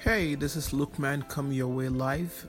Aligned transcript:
Hey, 0.00 0.36
this 0.36 0.54
is 0.54 0.72
Luke 0.72 0.96
Man 0.96 1.22
coming 1.22 1.54
your 1.54 1.66
way 1.66 1.88
live. 1.88 2.46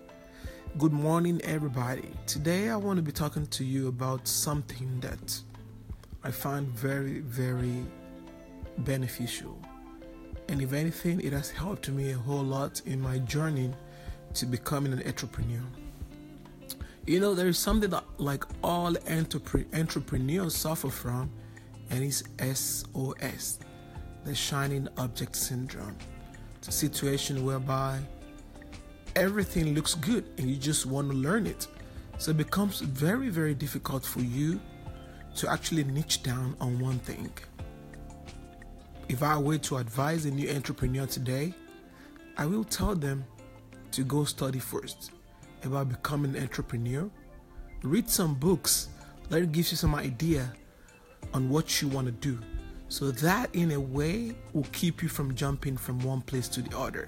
Good 0.77 0.93
morning, 0.93 1.41
everybody. 1.43 2.11
Today 2.27 2.69
I 2.69 2.75
want 2.75 2.97
to 2.97 3.01
be 3.01 3.11
talking 3.11 3.47
to 3.47 3.65
you 3.65 3.87
about 3.87 4.27
something 4.27 4.99
that 4.99 5.41
I 6.23 6.29
find 6.29 6.67
very, 6.67 7.21
very 7.21 7.83
beneficial. 8.77 9.59
And 10.47 10.61
if 10.61 10.73
anything, 10.73 11.21
it 11.21 11.33
has 11.33 11.49
helped 11.49 11.89
me 11.89 12.11
a 12.11 12.17
whole 12.17 12.43
lot 12.43 12.83
in 12.85 13.01
my 13.01 13.17
journey 13.17 13.73
to 14.35 14.45
becoming 14.45 14.93
an 14.93 15.01
entrepreneur. 15.07 15.65
You 17.07 17.19
know, 17.19 17.33
there 17.33 17.47
is 17.47 17.57
something 17.57 17.89
that 17.89 18.03
like 18.19 18.43
all 18.63 18.93
entrepre- 18.93 19.65
entrepreneurs 19.75 20.55
suffer 20.55 20.91
from, 20.91 21.31
and 21.89 22.03
it's 22.03 22.21
SOS, 22.37 23.57
the 24.23 24.35
shining 24.35 24.87
object 24.99 25.35
syndrome. 25.35 25.97
Situation 26.69 27.45
whereby 27.45 27.99
everything 29.15 29.73
looks 29.73 29.95
good 29.95 30.23
and 30.37 30.49
you 30.49 30.55
just 30.55 30.85
want 30.85 31.09
to 31.09 31.17
learn 31.17 31.45
it. 31.47 31.67
So 32.17 32.31
it 32.31 32.37
becomes 32.37 32.81
very, 32.81 33.29
very 33.29 33.53
difficult 33.53 34.05
for 34.05 34.21
you 34.21 34.59
to 35.35 35.49
actually 35.49 35.83
niche 35.83 36.23
down 36.23 36.55
on 36.61 36.79
one 36.79 36.99
thing. 36.99 37.31
If 39.07 39.23
I 39.23 39.37
were 39.37 39.57
to 39.57 39.77
advise 39.77 40.25
a 40.25 40.31
new 40.31 40.49
entrepreneur 40.49 41.07
today, 41.07 41.53
I 42.37 42.45
will 42.45 42.63
tell 42.63 42.95
them 42.95 43.25
to 43.91 44.03
go 44.03 44.23
study 44.23 44.59
first 44.59 45.11
about 45.63 45.89
becoming 45.89 46.35
an 46.35 46.43
entrepreneur. 46.43 47.09
Read 47.81 48.09
some 48.09 48.35
books, 48.35 48.89
let 49.29 49.41
it 49.41 49.51
give 49.51 49.69
you 49.71 49.77
some 49.77 49.95
idea 49.95 50.53
on 51.33 51.49
what 51.49 51.81
you 51.81 51.87
want 51.87 52.05
to 52.07 52.11
do. 52.11 52.39
So 52.89 53.11
that, 53.11 53.53
in 53.53 53.71
a 53.71 53.79
way, 53.79 54.35
will 54.53 54.65
keep 54.71 55.03
you 55.03 55.09
from 55.09 55.35
jumping 55.35 55.77
from 55.77 55.99
one 55.99 56.21
place 56.21 56.47
to 56.49 56.61
the 56.63 56.75
other. 56.75 57.07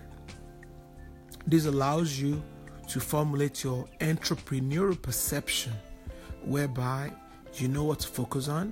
This 1.47 1.65
allows 1.65 2.19
you 2.19 2.41
to 2.87 2.99
formulate 2.99 3.63
your 3.63 3.87
entrepreneurial 3.99 5.01
perception, 5.01 5.73
whereby 6.45 7.11
you 7.55 7.67
know 7.67 7.83
what 7.83 7.99
to 7.99 8.07
focus 8.07 8.47
on 8.47 8.71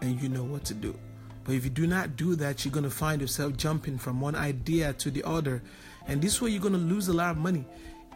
and 0.00 0.20
you 0.20 0.28
know 0.28 0.42
what 0.42 0.64
to 0.64 0.74
do. 0.74 0.98
But 1.44 1.54
if 1.54 1.64
you 1.64 1.70
do 1.70 1.86
not 1.86 2.16
do 2.16 2.34
that, 2.36 2.64
you're 2.64 2.72
going 2.72 2.84
to 2.84 2.90
find 2.90 3.20
yourself 3.20 3.56
jumping 3.56 3.96
from 3.96 4.20
one 4.20 4.34
idea 4.34 4.94
to 4.94 5.10
the 5.10 5.22
other. 5.22 5.62
And 6.08 6.20
this 6.20 6.42
way, 6.42 6.50
you're 6.50 6.60
going 6.60 6.74
to 6.74 6.78
lose 6.78 7.08
a 7.08 7.12
lot 7.12 7.30
of 7.30 7.36
money. 7.36 7.64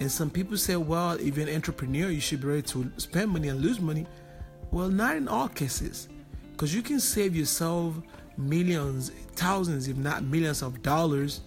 And 0.01 0.11
some 0.11 0.31
people 0.31 0.57
say, 0.57 0.77
well, 0.77 1.13
if 1.13 1.37
you're 1.37 1.47
an 1.47 1.55
entrepreneur, 1.55 2.11
you 2.11 2.21
should 2.21 2.41
be 2.41 2.49
ready 2.49 2.63
to 2.63 2.91
spend 2.97 3.31
money 3.31 3.49
and 3.49 3.61
lose 3.61 3.81
money. 3.81 4.07
Well, 4.71 4.89
not 4.89 5.17
in 5.17 5.29
all 5.29 5.49
cases 5.49 6.09
because 6.59 6.75
you 6.75 6.83
can 6.83 6.99
save 6.99 7.37
yourself 7.37 7.95
millions, 8.37 9.11
thousands, 9.37 9.87
if 9.87 9.97
not 9.97 10.25
millions 10.25 10.61
of 10.61 10.83
dollars 10.83 11.43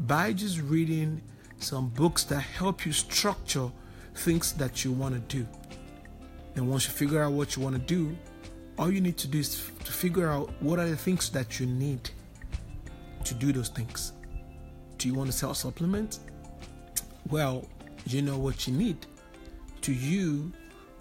by 0.00 0.34
just 0.34 0.60
reading 0.60 1.22
some 1.58 1.88
books 1.88 2.24
that 2.24 2.40
help 2.40 2.84
you 2.84 2.92
structure 2.92 3.72
things 4.16 4.52
that 4.52 4.84
you 4.84 4.92
want 4.92 5.14
to 5.14 5.34
do. 5.34 5.48
And 6.56 6.68
once 6.68 6.86
you 6.86 6.92
figure 6.92 7.22
out 7.22 7.32
what 7.32 7.56
you 7.56 7.62
want 7.62 7.76
to 7.76 7.80
do, 7.80 8.14
all 8.76 8.92
you 8.92 9.00
need 9.00 9.16
to 9.16 9.28
do 9.28 9.38
is 9.38 9.70
to 9.82 9.92
figure 9.92 10.28
out 10.28 10.52
what 10.60 10.78
are 10.78 10.90
the 10.90 10.96
things 10.96 11.30
that 11.30 11.58
you 11.58 11.64
need 11.64 12.10
to 13.24 13.32
do 13.32 13.54
those 13.54 13.70
things. 13.70 14.12
Do 14.98 15.08
you 15.08 15.14
want 15.14 15.30
to 15.30 15.36
sell 15.36 15.54
supplements? 15.54 16.20
Well, 17.30 17.66
you 18.04 18.20
know 18.20 18.36
what 18.36 18.66
you 18.66 18.74
need. 18.74 19.06
Do 19.80 19.94
you 19.94 20.52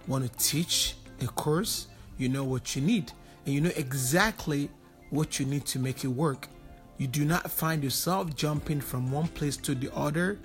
want 0.07 0.23
to 0.23 0.37
teach 0.39 0.95
a 1.19 1.27
course? 1.27 1.87
You 2.17 2.29
know 2.29 2.45
what 2.45 2.73
you 2.73 2.81
need 2.81 3.11
and 3.45 3.53
you 3.53 3.61
know 3.61 3.71
exactly 3.75 4.69
what 5.09 5.39
you 5.39 5.45
need 5.45 5.65
to 5.65 5.79
make 5.79 6.03
it 6.03 6.07
work. 6.07 6.47
You 6.97 7.07
do 7.07 7.25
not 7.25 7.49
find 7.49 7.83
yourself 7.83 8.35
jumping 8.35 8.81
from 8.81 9.11
one 9.11 9.27
place 9.29 9.57
to 9.57 9.73
the 9.73 9.93
other, 9.95 10.37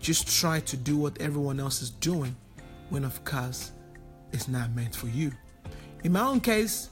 just 0.00 0.28
try 0.28 0.60
to 0.60 0.76
do 0.76 0.96
what 0.96 1.20
everyone 1.20 1.60
else 1.60 1.82
is 1.82 1.90
doing 1.90 2.34
when, 2.88 3.04
of 3.04 3.22
course, 3.24 3.72
it's 4.32 4.48
not 4.48 4.70
meant 4.72 4.94
for 4.94 5.08
you. 5.08 5.32
In 6.04 6.12
my 6.12 6.20
own 6.20 6.40
case, 6.40 6.90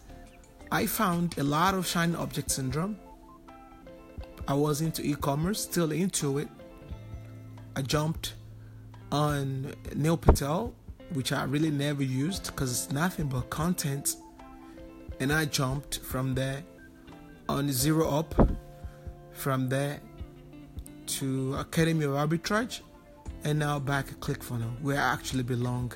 I 0.70 0.86
found 0.86 1.38
a 1.38 1.44
lot 1.44 1.74
of 1.74 1.86
shiny 1.86 2.14
object 2.16 2.50
syndrome. 2.50 2.98
I 4.46 4.54
was 4.54 4.80
into 4.80 5.02
e 5.02 5.14
commerce, 5.14 5.62
still 5.62 5.92
into 5.92 6.38
it. 6.38 6.48
I 7.76 7.82
jumped 7.82 8.34
on 9.12 9.72
Neil 9.94 10.16
Patel, 10.16 10.74
which 11.14 11.32
I 11.32 11.44
really 11.44 11.70
never 11.70 12.02
used 12.02 12.46
because 12.46 12.70
it's 12.72 12.92
nothing 12.92 13.28
but 13.28 13.48
content 13.48 14.16
and 15.20 15.32
I 15.32 15.44
jumped 15.44 15.98
from 15.98 16.34
there 16.34 16.62
on 17.48 17.70
zero 17.72 18.08
up 18.08 18.34
from 19.32 19.68
there 19.68 20.00
to 21.06 21.54
Academy 21.56 22.04
of 22.04 22.12
Arbitrage 22.12 22.80
and 23.44 23.58
now 23.58 23.78
back 23.78 24.08
at 24.08 24.20
ClickFunnels 24.20 24.80
where 24.82 24.98
I 24.98 25.12
actually 25.12 25.42
belong. 25.42 25.92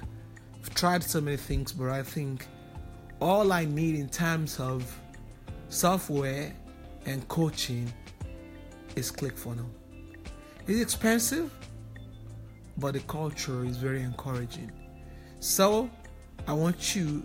I've 0.60 0.74
tried 0.74 1.02
so 1.02 1.20
many 1.20 1.36
things, 1.36 1.72
but 1.72 1.88
I 1.90 2.02
think 2.02 2.46
all 3.20 3.52
I 3.52 3.64
need 3.64 3.94
in 3.94 4.08
terms 4.08 4.58
of 4.58 4.98
software 5.68 6.52
and 7.06 7.26
coaching 7.28 7.92
is 8.96 9.10
ClickFunnels. 9.12 9.70
It's 10.66 10.80
expensive, 10.80 11.52
but 12.78 12.94
the 12.94 13.00
culture 13.00 13.64
is 13.64 13.76
very 13.76 14.02
encouraging. 14.02 14.70
So 15.40 15.90
I 16.46 16.52
want 16.52 16.94
you 16.94 17.24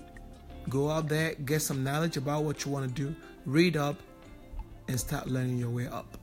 Go 0.69 0.89
out 0.89 1.07
there, 1.07 1.33
get 1.35 1.61
some 1.61 1.83
knowledge 1.83 2.17
about 2.17 2.43
what 2.43 2.65
you 2.65 2.71
want 2.71 2.93
to 2.93 3.03
do, 3.03 3.15
read 3.45 3.77
up, 3.77 3.95
and 4.87 4.99
start 4.99 5.27
learning 5.27 5.57
your 5.57 5.69
way 5.69 5.87
up. 5.87 6.17